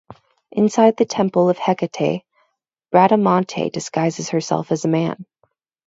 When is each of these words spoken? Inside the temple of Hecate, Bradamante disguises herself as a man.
Inside 0.51 0.97
the 0.97 1.05
temple 1.05 1.47
of 1.49 1.59
Hecate, 1.59 2.23
Bradamante 2.91 3.69
disguises 3.69 4.29
herself 4.29 4.71
as 4.71 4.83
a 4.83 4.87
man. 4.87 5.27